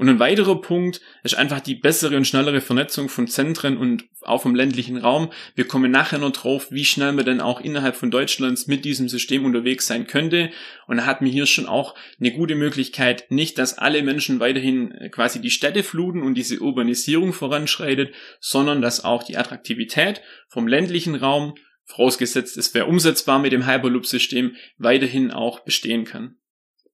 Und 0.03 0.09
ein 0.09 0.19
weiterer 0.19 0.59
Punkt 0.59 0.99
ist 1.23 1.35
einfach 1.35 1.61
die 1.61 1.75
bessere 1.75 2.17
und 2.17 2.27
schnellere 2.27 2.59
Vernetzung 2.59 3.07
von 3.07 3.29
Zentren 3.29 3.77
und 3.77 4.03
auch 4.19 4.41
vom 4.41 4.53
ländlichen 4.53 4.97
Raum. 4.97 5.31
Wir 5.55 5.65
kommen 5.65 5.91
nachher 5.91 6.19
noch 6.19 6.33
drauf, 6.33 6.67
wie 6.71 6.83
schnell 6.83 7.13
man 7.13 7.23
denn 7.23 7.39
auch 7.39 7.61
innerhalb 7.61 7.95
von 7.95 8.11
Deutschlands 8.11 8.67
mit 8.67 8.83
diesem 8.83 9.07
System 9.07 9.45
unterwegs 9.45 9.87
sein 9.87 10.05
könnte. 10.05 10.49
Und 10.87 10.97
da 10.97 11.05
hat 11.05 11.21
mir 11.21 11.29
hier 11.29 11.45
schon 11.45 11.67
auch 11.67 11.95
eine 12.19 12.33
gute 12.33 12.55
Möglichkeit, 12.55 13.31
nicht, 13.31 13.57
dass 13.57 13.77
alle 13.77 14.03
Menschen 14.03 14.41
weiterhin 14.41 14.91
äh, 14.91 15.07
quasi 15.07 15.39
die 15.39 15.51
Städte 15.51 15.83
fluten 15.83 16.21
und 16.21 16.33
diese 16.33 16.59
Urbanisierung 16.59 17.31
voranschreitet, 17.31 18.13
sondern 18.41 18.81
dass 18.81 19.05
auch 19.05 19.23
die 19.23 19.37
Attraktivität 19.37 20.19
vom 20.49 20.67
ländlichen 20.67 21.15
Raum, 21.15 21.55
vorausgesetzt 21.85 22.57
es 22.57 22.73
wäre 22.73 22.87
umsetzbar 22.87 23.39
mit 23.39 23.53
dem 23.53 23.65
Hyperloop-System, 23.65 24.57
weiterhin 24.77 25.31
auch 25.31 25.61
bestehen 25.61 26.03
kann. 26.03 26.35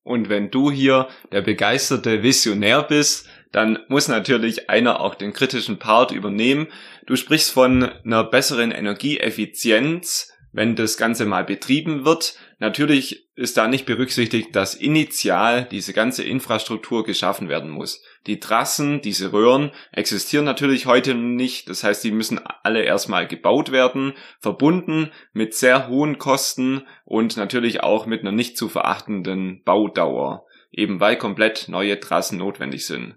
Und 0.09 0.27
wenn 0.27 0.49
du 0.49 0.71
hier 0.71 1.07
der 1.31 1.43
begeisterte 1.43 2.23
Visionär 2.23 2.81
bist, 2.81 3.29
dann 3.51 3.77
muss 3.89 4.07
natürlich 4.07 4.67
einer 4.67 5.01
auch 5.01 5.13
den 5.13 5.33
kritischen 5.33 5.77
Part 5.77 6.09
übernehmen. 6.09 6.65
Du 7.05 7.15
sprichst 7.15 7.51
von 7.51 7.83
einer 8.03 8.23
besseren 8.23 8.71
Energieeffizienz, 8.71 10.33
wenn 10.51 10.75
das 10.75 10.97
Ganze 10.97 11.27
mal 11.27 11.43
betrieben 11.43 12.05
wird. 12.05 12.33
Natürlich 12.61 13.29
ist 13.35 13.55
da 13.55 13.69
nicht 13.69 13.85
berücksichtigt, 13.85 14.53
dass 14.53 14.75
initial 14.75 15.65
diese 15.71 15.93
ganze 15.93 16.23
Infrastruktur 16.25 17.05
geschaffen 17.05 17.47
werden 17.47 17.69
muss. 17.69 18.03
Die 18.27 18.41
Trassen, 18.41 18.99
diese 19.01 19.31
Röhren 19.31 19.71
existieren 19.93 20.43
natürlich 20.43 20.85
heute 20.85 21.15
nicht. 21.15 21.69
Das 21.69 21.85
heißt, 21.85 22.03
die 22.03 22.11
müssen 22.11 22.41
alle 22.63 22.83
erstmal 22.83 23.27
gebaut 23.27 23.71
werden, 23.71 24.13
verbunden 24.41 25.11
mit 25.31 25.53
sehr 25.53 25.87
hohen 25.87 26.17
Kosten 26.17 26.85
und 27.05 27.37
natürlich 27.37 27.81
auch 27.81 28.05
mit 28.05 28.21
einer 28.21 28.33
nicht 28.33 28.57
zu 28.57 28.67
verachtenden 28.67 29.63
Baudauer, 29.63 30.45
eben 30.69 30.99
weil 30.99 31.15
komplett 31.15 31.69
neue 31.69 31.97
Trassen 32.01 32.39
notwendig 32.39 32.85
sind. 32.85 33.15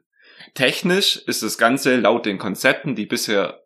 Technisch 0.55 1.17
ist 1.17 1.43
das 1.43 1.59
Ganze 1.59 1.97
laut 1.97 2.27
den 2.27 2.39
Konzepten, 2.39 2.95
die 2.95 3.07
bisher 3.07 3.62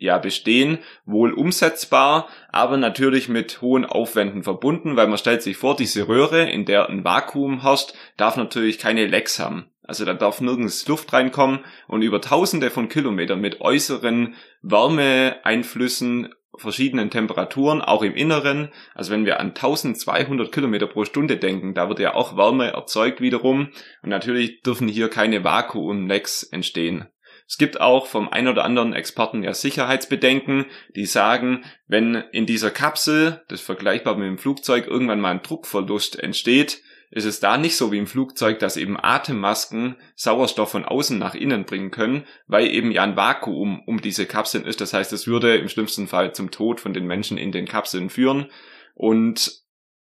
ja 0.00 0.18
bestehen, 0.18 0.78
wohl 1.04 1.32
umsetzbar, 1.32 2.28
aber 2.48 2.76
natürlich 2.76 3.28
mit 3.28 3.60
hohen 3.60 3.84
Aufwänden 3.84 4.42
verbunden, 4.42 4.96
weil 4.96 5.06
man 5.06 5.18
stellt 5.18 5.42
sich 5.42 5.56
vor, 5.56 5.76
diese 5.76 6.08
Röhre, 6.08 6.50
in 6.50 6.64
der 6.64 6.88
ein 6.88 7.04
Vakuum 7.04 7.62
herrscht, 7.62 7.92
darf 8.16 8.36
natürlich 8.36 8.78
keine 8.78 9.06
Lecks 9.06 9.38
haben. 9.38 9.66
Also 9.84 10.04
da 10.04 10.14
darf 10.14 10.40
nirgends 10.40 10.86
Luft 10.88 11.12
reinkommen 11.12 11.60
und 11.86 12.02
über 12.02 12.20
tausende 12.20 12.70
von 12.70 12.88
Kilometern 12.88 13.40
mit 13.40 13.60
äußeren 13.60 14.34
Wärmeeinflüssen, 14.62 16.32
verschiedenen 16.56 17.10
Temperaturen, 17.10 17.82
auch 17.82 18.02
im 18.02 18.14
Inneren. 18.14 18.70
Also 18.94 19.12
wenn 19.12 19.26
wir 19.26 19.40
an 19.40 19.48
1200 19.48 20.52
Kilometer 20.52 20.86
pro 20.86 21.04
Stunde 21.04 21.36
denken, 21.36 21.74
da 21.74 21.88
wird 21.88 21.98
ja 21.98 22.14
auch 22.14 22.36
Wärme 22.36 22.72
erzeugt 22.72 23.20
wiederum. 23.20 23.70
Und 24.02 24.10
natürlich 24.10 24.62
dürfen 24.62 24.88
hier 24.88 25.08
keine 25.08 25.44
Vakuumlecks 25.44 26.44
entstehen. 26.44 27.08
Es 27.50 27.58
gibt 27.58 27.80
auch 27.80 28.06
vom 28.06 28.28
ein 28.28 28.46
oder 28.46 28.64
anderen 28.64 28.92
Experten 28.92 29.42
ja 29.42 29.52
Sicherheitsbedenken, 29.54 30.66
die 30.94 31.04
sagen, 31.04 31.64
wenn 31.88 32.14
in 32.14 32.46
dieser 32.46 32.70
Kapsel, 32.70 33.42
das 33.48 33.60
vergleichbar 33.60 34.14
mit 34.14 34.28
dem 34.28 34.38
Flugzeug, 34.38 34.86
irgendwann 34.86 35.20
mal 35.20 35.32
ein 35.32 35.42
Druckverlust 35.42 36.16
entsteht, 36.20 36.80
ist 37.10 37.24
es 37.24 37.40
da 37.40 37.58
nicht 37.58 37.76
so 37.76 37.90
wie 37.90 37.98
im 37.98 38.06
Flugzeug, 38.06 38.60
dass 38.60 38.76
eben 38.76 38.96
Atemmasken 38.96 39.96
Sauerstoff 40.14 40.70
von 40.70 40.84
außen 40.84 41.18
nach 41.18 41.34
innen 41.34 41.64
bringen 41.64 41.90
können, 41.90 42.24
weil 42.46 42.68
eben 42.68 42.92
ja 42.92 43.02
ein 43.02 43.16
Vakuum 43.16 43.82
um 43.84 44.00
diese 44.00 44.26
Kapseln 44.26 44.64
ist. 44.64 44.80
Das 44.80 44.92
heißt, 44.92 45.12
es 45.12 45.26
würde 45.26 45.56
im 45.56 45.68
schlimmsten 45.68 46.06
Fall 46.06 46.32
zum 46.32 46.52
Tod 46.52 46.78
von 46.78 46.94
den 46.94 47.08
Menschen 47.08 47.36
in 47.36 47.50
den 47.50 47.66
Kapseln 47.66 48.10
führen. 48.10 48.46
Und 48.94 49.64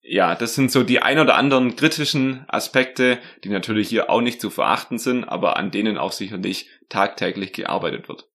ja, 0.03 0.35
das 0.35 0.55
sind 0.55 0.71
so 0.71 0.83
die 0.83 1.01
ein 1.03 1.19
oder 1.19 1.37
anderen 1.37 1.77
kritischen 1.77 2.45
Aspekte, 2.49 3.19
die 3.45 3.49
natürlich 3.51 3.89
hier 3.89 4.11
auch 4.11 4.21
nicht 4.21 4.41
zu 4.41 4.51
verachten 4.51 4.99
sind, 4.99 5.25
aber 5.25 5.57
an 5.57 5.71
denen 5.71 5.99
auch 5.99 6.13
sicherlich 6.13 6.69
tagtäglich 6.89 7.53
gearbeitet 7.53 8.09
wird. 8.09 8.30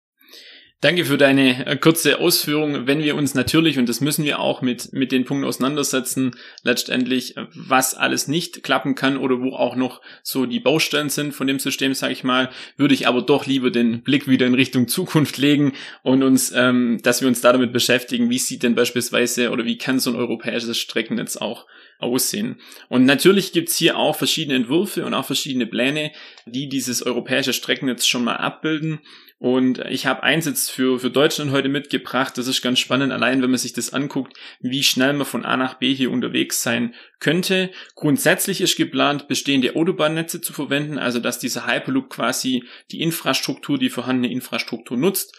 Danke 0.82 1.04
für 1.04 1.16
deine 1.16 1.64
äh, 1.64 1.76
kurze 1.76 2.18
Ausführung. 2.18 2.88
Wenn 2.88 3.04
wir 3.04 3.14
uns 3.14 3.34
natürlich, 3.34 3.78
und 3.78 3.88
das 3.88 4.00
müssen 4.00 4.24
wir 4.24 4.40
auch 4.40 4.62
mit, 4.62 4.92
mit 4.92 5.12
den 5.12 5.24
Punkten 5.24 5.46
auseinandersetzen, 5.46 6.32
letztendlich, 6.64 7.36
äh, 7.36 7.46
was 7.54 7.94
alles 7.94 8.26
nicht 8.26 8.64
klappen 8.64 8.96
kann 8.96 9.16
oder 9.16 9.40
wo 9.40 9.52
auch 9.52 9.76
noch 9.76 10.00
so 10.24 10.44
die 10.44 10.58
Baustellen 10.58 11.08
sind 11.08 11.34
von 11.34 11.46
dem 11.46 11.60
System, 11.60 11.94
sage 11.94 12.14
ich 12.14 12.24
mal, 12.24 12.50
würde 12.76 12.94
ich 12.94 13.06
aber 13.06 13.22
doch 13.22 13.46
lieber 13.46 13.70
den 13.70 14.02
Blick 14.02 14.26
wieder 14.26 14.44
in 14.44 14.54
Richtung 14.54 14.88
Zukunft 14.88 15.38
legen 15.38 15.72
und 16.02 16.24
uns, 16.24 16.50
ähm, 16.50 16.98
dass 17.04 17.20
wir 17.20 17.28
uns 17.28 17.40
da 17.40 17.52
damit 17.52 17.72
beschäftigen, 17.72 18.28
wie 18.28 18.40
sieht 18.40 18.64
denn 18.64 18.74
beispielsweise 18.74 19.50
oder 19.50 19.64
wie 19.64 19.78
kann 19.78 20.00
so 20.00 20.10
ein 20.10 20.16
europäisches 20.16 20.78
Streckennetz 20.78 21.36
auch 21.36 21.68
aussehen. 22.00 22.60
Und 22.88 23.04
natürlich 23.04 23.52
gibt's 23.52 23.76
hier 23.76 23.96
auch 23.96 24.16
verschiedene 24.16 24.56
Entwürfe 24.56 25.06
und 25.06 25.14
auch 25.14 25.24
verschiedene 25.24 25.66
Pläne, 25.66 26.10
die 26.44 26.68
dieses 26.68 27.02
europäische 27.04 27.52
Streckennetz 27.52 28.06
schon 28.06 28.24
mal 28.24 28.36
abbilden. 28.36 28.98
Und 29.42 29.80
ich 29.90 30.06
habe 30.06 30.22
eins 30.22 30.46
jetzt 30.46 30.70
für, 30.70 31.00
für 31.00 31.10
Deutschland 31.10 31.50
heute 31.50 31.68
mitgebracht. 31.68 32.38
Das 32.38 32.46
ist 32.46 32.62
ganz 32.62 32.78
spannend, 32.78 33.10
allein 33.10 33.42
wenn 33.42 33.50
man 33.50 33.58
sich 33.58 33.72
das 33.72 33.92
anguckt, 33.92 34.38
wie 34.60 34.84
schnell 34.84 35.14
man 35.14 35.26
von 35.26 35.44
A 35.44 35.56
nach 35.56 35.80
B 35.80 35.92
hier 35.92 36.12
unterwegs 36.12 36.62
sein 36.62 36.94
könnte. 37.18 37.72
Grundsätzlich 37.96 38.60
ist 38.60 38.76
geplant, 38.76 39.26
bestehende 39.26 39.74
Autobahnnetze 39.74 40.40
zu 40.40 40.52
verwenden, 40.52 40.96
also 40.96 41.18
dass 41.18 41.40
dieser 41.40 41.66
Hyperloop 41.66 42.08
quasi 42.08 42.62
die 42.92 43.00
Infrastruktur, 43.00 43.78
die 43.78 43.90
vorhandene 43.90 44.32
Infrastruktur 44.32 44.96
nutzt. 44.96 45.36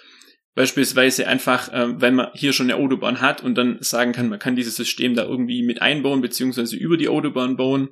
Beispielsweise 0.53 1.25
einfach, 1.25 1.71
äh, 1.71 2.01
wenn 2.01 2.15
man 2.15 2.27
hier 2.33 2.51
schon 2.51 2.69
eine 2.69 2.83
Autobahn 2.83 3.21
hat 3.21 3.41
und 3.41 3.55
dann 3.55 3.77
sagen 3.79 4.11
kann, 4.11 4.27
man 4.27 4.37
kann 4.39 4.57
dieses 4.57 4.75
System 4.75 5.15
da 5.15 5.23
irgendwie 5.23 5.63
mit 5.63 5.81
einbauen, 5.81 6.19
beziehungsweise 6.19 6.75
über 6.75 6.97
die 6.97 7.07
Autobahn 7.07 7.55
bauen. 7.55 7.87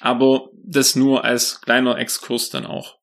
Aber 0.00 0.50
das 0.62 0.96
nur 0.96 1.24
als 1.24 1.62
kleiner 1.62 1.96
Exkurs 1.96 2.50
dann 2.50 2.66
auch. 2.66 2.98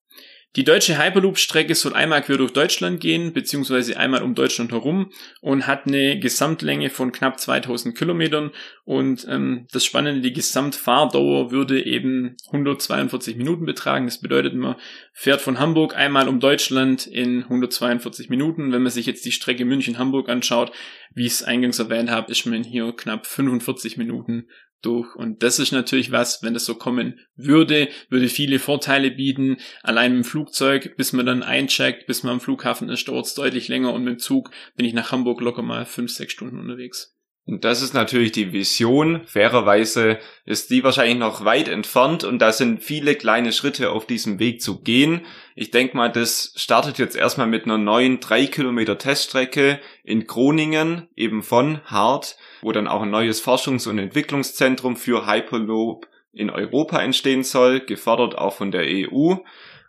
Die 0.55 0.63
deutsche 0.63 1.03
Hyperloop-Strecke 1.03 1.73
soll 1.73 1.93
einmal 1.93 2.21
quer 2.21 2.37
durch 2.37 2.53
Deutschland 2.53 2.99
gehen, 2.99 3.33
beziehungsweise 3.33 3.97
einmal 3.97 4.21
um 4.21 4.35
Deutschland 4.35 4.71
herum 4.71 5.11
und 5.41 5.65
hat 5.65 5.87
eine 5.87 6.19
Gesamtlänge 6.19 6.91
von 6.91 7.11
knapp 7.11 7.39
2000 7.39 7.97
Kilometern. 7.97 8.51
Und 8.85 9.25
ähm, 9.27 9.65
das 9.71 9.83
Spannende, 9.83 10.21
die 10.21 10.31
Gesamtfahrdauer 10.31 11.49
würde 11.49 11.83
eben 11.83 12.35
142 12.51 13.35
Minuten 13.35 13.65
betragen. 13.65 14.05
Das 14.05 14.21
bedeutet, 14.21 14.53
man 14.53 14.75
fährt 15.11 15.41
von 15.41 15.57
Hamburg 15.57 15.95
einmal 15.95 16.27
um 16.27 16.39
Deutschland 16.39 17.07
in 17.07 17.41
142 17.43 18.29
Minuten. 18.29 18.71
Wenn 18.71 18.83
man 18.83 18.91
sich 18.91 19.07
jetzt 19.07 19.25
die 19.25 19.31
Strecke 19.31 19.65
München-Hamburg 19.65 20.29
anschaut, 20.29 20.71
wie 21.15 21.25
ich 21.25 21.33
es 21.33 21.43
eingangs 21.43 21.79
erwähnt 21.79 22.11
habe, 22.11 22.31
ist 22.31 22.45
man 22.45 22.63
hier 22.63 22.93
knapp 22.95 23.25
45 23.25 23.97
Minuten 23.97 24.45
durch. 24.85 25.15
Und 25.15 25.43
das 25.43 25.59
ist 25.59 25.71
natürlich 25.71 26.11
was, 26.11 26.43
wenn 26.43 26.53
das 26.53 26.65
so 26.65 26.75
kommen 26.75 27.19
würde, 27.35 27.89
würde 28.09 28.29
viele 28.29 28.59
Vorteile 28.59 29.11
bieten. 29.11 29.57
Allein 29.81 30.13
dem 30.13 30.23
Flugzeug, 30.23 30.95
bis 30.97 31.13
man 31.13 31.25
dann 31.25 31.43
eincheckt, 31.43 32.05
bis 32.05 32.23
man 32.23 32.33
am 32.33 32.41
Flughafen 32.41 32.89
ist, 32.89 33.07
dauert 33.07 33.25
es 33.25 33.33
deutlich 33.33 33.67
länger 33.67 33.93
und 33.93 34.03
mit 34.03 34.13
dem 34.13 34.19
Zug 34.19 34.51
bin 34.75 34.85
ich 34.85 34.93
nach 34.93 35.11
Hamburg 35.11 35.41
locker 35.41 35.61
mal 35.61 35.85
fünf, 35.85 36.11
sechs 36.11 36.33
Stunden 36.33 36.59
unterwegs. 36.59 37.12
Und 37.45 37.65
das 37.65 37.81
ist 37.81 37.93
natürlich 37.93 38.31
die 38.31 38.53
Vision. 38.53 39.21
Fairerweise 39.25 40.19
ist 40.45 40.69
die 40.69 40.83
wahrscheinlich 40.83 41.17
noch 41.17 41.43
weit 41.43 41.67
entfernt 41.67 42.23
und 42.23 42.39
da 42.39 42.53
sind 42.53 42.81
viele 42.81 43.15
kleine 43.15 43.51
Schritte 43.51 43.91
auf 43.91 44.07
diesem 44.07 44.39
Weg 44.39 44.61
zu 44.61 44.81
gehen. 44.81 45.21
Ich 45.53 45.69
denke 45.69 45.97
mal, 45.97 46.09
das 46.09 46.53
startet 46.55 46.99
jetzt 46.99 47.17
erstmal 47.17 47.47
mit 47.47 47.65
einer 47.65 47.77
neuen 47.77 48.21
drei 48.21 48.45
Kilometer 48.45 48.97
Teststrecke 48.97 49.81
in 50.05 50.25
Groningen, 50.25 51.09
eben 51.17 51.43
von 51.43 51.81
Hart, 51.83 52.37
wo 52.61 52.71
dann 52.71 52.87
auch 52.87 53.01
ein 53.01 53.11
neues 53.11 53.45
Forschungs- 53.45 53.89
und 53.89 53.99
Entwicklungszentrum 53.99 54.95
für 54.95 55.27
Hyperloop 55.27 56.07
in 56.31 56.49
Europa 56.49 56.99
entstehen 57.01 57.43
soll, 57.43 57.81
gefördert 57.81 58.37
auch 58.37 58.55
von 58.55 58.71
der 58.71 58.85
EU. 58.85 59.35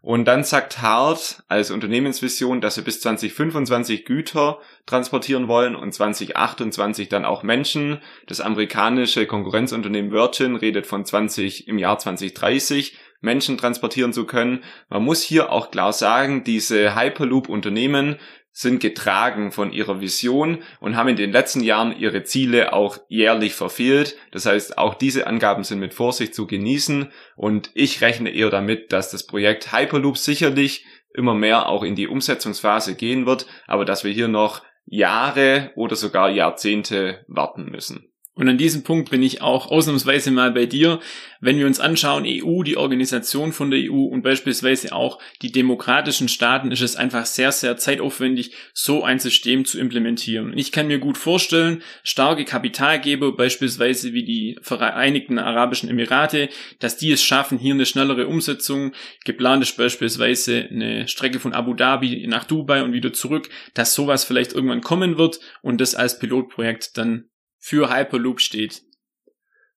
Und 0.05 0.27
dann 0.27 0.45
sagt 0.45 0.83
Hart 0.83 1.43
als 1.49 1.71
Unternehmensvision, 1.71 2.61
dass 2.61 2.77
wir 2.77 2.85
bis 2.85 3.01
2025 3.01 4.05
Güter 4.05 4.59
transportieren 4.85 5.49
wollen 5.49 5.75
und 5.75 5.95
2028 5.95 7.09
dann 7.09 7.25
auch 7.25 7.43
Menschen. 7.43 8.03
Das 8.27 8.43
amerikanische 8.43 9.25
Konkurrenzunternehmen 9.25 10.13
Virgin 10.13 10.57
redet 10.57 10.87
von 10.87 11.07
20 11.07 11.69
im 11.69 11.79
Jahr 11.79 11.99
2030 11.99 12.99
Menschen 13.23 13.57
transportieren 13.57 14.13
zu 14.13 14.27
können. 14.27 14.63
Man 14.91 15.03
muss 15.03 15.23
hier 15.23 15.51
auch 15.51 15.71
klar 15.71 15.95
sagen, 15.95 16.45
diese 16.45 16.95
Hyperloop-Unternehmen 16.95 18.17
sind 18.57 18.79
getragen 18.79 19.51
von 19.51 19.73
ihrer 19.73 20.01
Vision 20.01 20.63
und 20.79 20.97
haben 20.97 21.09
in 21.09 21.17
den 21.17 21.33
letzten 21.33 21.61
Jahren 21.61 21.95
ihre 21.99 22.23
Ziele 22.23 22.73
auch 22.73 22.99
jährlich 23.09 23.53
verfehlt. 23.55 24.17
Das 24.31 24.47
heißt, 24.47 24.79
auch 24.79 24.95
diese 24.95 25.27
Angaben 25.27 25.65
sind 25.65 25.81
mit 25.81 25.93
Vorsicht 25.93 26.37
zu 26.37 26.47
genießen 26.47 27.11
und 27.35 27.73
ich 27.75 28.01
rechne 28.01 28.31
eher 28.31 28.51
damit, 28.51 28.93
dass 28.93 29.11
das 29.11 29.27
Projekt 29.27 29.73
Hyperloop 29.73 30.17
sicherlich 30.17 30.87
immer 31.13 31.35
mehr 31.35 31.69
auch 31.69 31.83
in 31.83 31.97
die 31.97 32.07
Umsetzungsphase 32.07 32.95
gehen 32.95 33.27
wird, 33.27 33.47
aber 33.67 33.85
dass 33.85 34.05
wir 34.05 34.13
hier 34.13 34.29
noch 34.29 34.63
Jahre 34.87 35.73
oder 35.75 35.97
sogar 35.97 36.31
Jahrzehnte 36.31 37.25
warten 37.27 37.65
müssen. 37.65 38.14
Und 38.37 38.49
an 38.49 38.59
diesem 38.59 38.83
Punkt 38.83 39.11
bin 39.11 39.23
ich 39.23 39.43
auch 39.43 39.71
ausnahmsweise 39.71 40.33
mal 40.33 40.51
bei 40.51 40.67
dir. 40.67 40.99
Wenn 41.41 41.59
wir 41.59 41.67
uns 41.67 41.79
anschauen, 41.79 42.25
EU, 42.27 42.65
die 42.65 42.77
Organisation 42.77 43.53
von 43.53 43.71
der 43.71 43.93
EU 43.93 44.07
und 44.07 44.23
beispielsweise 44.23 44.93
auch 44.93 45.21
die 45.41 45.53
demokratischen 45.53 46.27
Staaten, 46.27 46.73
ist 46.73 46.81
es 46.81 46.97
einfach 46.97 47.27
sehr, 47.27 47.53
sehr 47.53 47.77
zeitaufwendig, 47.77 48.53
so 48.73 49.05
ein 49.05 49.21
System 49.21 49.65
zu 49.65 49.79
implementieren. 49.79 50.53
Ich 50.59 50.73
kann 50.73 50.89
mir 50.89 50.99
gut 50.99 51.17
vorstellen, 51.17 51.83
starke 52.03 52.45
Kapitalgeber, 52.45 53.37
beispielsweise 53.37 54.15
wie 54.15 54.25
die 54.25 54.59
Vereinigten 54.63 55.39
Arabischen 55.39 55.89
Emirate, 55.89 56.49
dass 56.81 56.97
die 56.97 57.13
es 57.13 57.23
schaffen, 57.23 57.59
hier 57.59 57.75
eine 57.75 57.87
schnellere 57.87 58.27
Umsetzung. 58.27 58.95
Geplant 59.25 59.63
ist 59.63 59.77
beispielsweise 59.77 60.69
eine 60.71 61.07
Strecke 61.07 61.39
von 61.39 61.53
Abu 61.53 61.75
Dhabi 61.75 62.27
nach 62.27 62.45
Dubai 62.45 62.83
und 62.83 62.95
wieder 62.95 63.13
zurück, 63.13 63.49
dass 63.75 63.95
sowas 63.95 64.25
vielleicht 64.25 64.55
irgendwann 64.55 64.81
kommen 64.81 65.19
wird 65.19 65.39
und 65.63 65.81
das 65.81 65.95
als 65.95 66.19
Pilotprojekt 66.19 66.99
dann 66.99 67.29
für 67.65 67.91
Hyperloop 67.91 68.43
steht. 68.43 68.83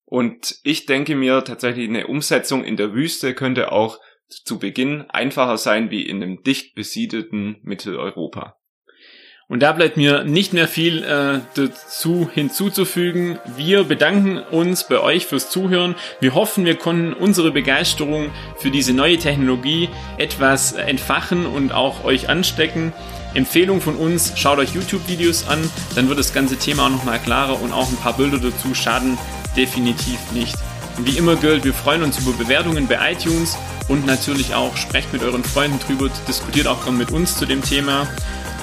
Und 0.04 0.58
ich 0.64 0.88
denke 0.88 1.16
mir 1.16 1.46
tatsächlich, 1.46 1.88
eine 1.88 2.08
Umsetzung 2.08 2.66
in 2.66 2.76
der 2.76 2.94
Wüste 2.94 3.34
könnte 3.34 3.72
auch 3.72 4.00
zu 4.28 4.60
Beginn 4.60 5.06
einfacher 5.10 5.58
sein 5.58 5.90
wie 5.90 6.02
in 6.02 6.22
einem 6.22 6.44
dicht 6.44 6.76
besiedelten 6.76 7.60
Mitteleuropa. 7.62 8.58
Und 9.48 9.62
da 9.64 9.72
bleibt 9.72 9.96
mir 9.96 10.26
nicht 10.26 10.52
mehr 10.52 10.68
viel 10.68 11.02
äh, 11.06 11.40
dazu 11.56 12.30
hinzuzufügen. 12.34 13.40
Wir 13.56 13.86
bedanken 13.86 14.40
uns 14.40 14.86
bei 14.86 15.00
euch 15.00 15.26
fürs 15.26 15.50
Zuhören. 15.50 15.96
Wir 16.20 16.36
hoffen, 16.36 16.66
wir 16.66 16.76
konnten 16.76 17.14
unsere 17.14 17.52
Begeisterung 17.52 18.32
für 18.58 18.70
diese 18.70 18.94
neue 18.94 19.18
Technologie 19.18 19.88
etwas 20.18 20.74
entfachen 20.74 21.46
und 21.46 21.72
auch 21.72 22.04
euch 22.04 22.28
anstecken. 22.28 22.92
Empfehlung 23.38 23.82
von 23.82 23.96
uns, 23.96 24.34
schaut 24.36 24.58
euch 24.58 24.74
YouTube-Videos 24.74 25.48
an, 25.48 25.60
dann 25.94 26.10
wird 26.10 26.18
das 26.18 26.34
ganze 26.34 26.58
Thema 26.58 26.88
auch 26.88 26.90
nochmal 26.90 27.20
klarer 27.20 27.62
und 27.62 27.72
auch 27.72 27.88
ein 27.88 27.98
paar 27.98 28.14
Bilder 28.14 28.40
dazu 28.40 28.74
schaden 28.74 29.18
definitiv 29.56 30.18
nicht. 30.32 30.56
Und 30.98 31.06
wie 31.06 31.18
immer 31.18 31.36
gilt, 31.36 31.64
wir 31.64 31.74
freuen 31.74 32.02
uns 32.02 32.18
über 32.18 32.32
Bewertungen 32.32 32.88
bei 32.88 33.12
iTunes 33.12 33.56
und 33.88 34.08
natürlich 34.08 34.56
auch 34.56 34.76
sprecht 34.76 35.14
mit 35.14 35.22
euren 35.22 35.44
Freunden 35.44 35.80
drüber, 35.80 36.10
diskutiert 36.28 36.66
auch 36.68 36.84
gern 36.84 36.98
mit 36.98 37.12
uns 37.12 37.38
zu 37.38 37.46
dem 37.46 37.62
Thema. 37.62 38.08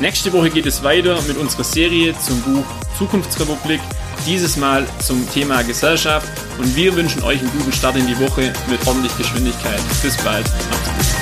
Nächste 0.00 0.32
Woche 0.32 0.50
geht 0.50 0.66
es 0.66 0.82
weiter 0.82 1.22
mit 1.28 1.36
unserer 1.36 1.62
Serie 1.62 2.12
zum 2.18 2.40
Buch 2.42 2.64
Zukunftsrepublik, 2.98 3.80
dieses 4.26 4.56
Mal 4.56 4.86
zum 4.98 5.30
Thema 5.30 5.62
Gesellschaft 5.62 6.26
und 6.58 6.74
wir 6.74 6.96
wünschen 6.96 7.22
euch 7.22 7.38
einen 7.38 7.52
guten 7.52 7.72
Start 7.72 7.96
in 7.96 8.08
die 8.08 8.18
Woche 8.18 8.52
mit 8.68 8.84
ordentlich 8.88 9.16
Geschwindigkeit. 9.16 9.80
Bis 10.02 10.16
bald. 10.18 10.46
Macht's 10.70 10.88
gut. 10.88 11.13